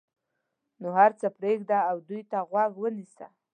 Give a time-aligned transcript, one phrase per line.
[0.81, 3.25] نو هر څه پرېږده او دوی ته غوږ ونیسه.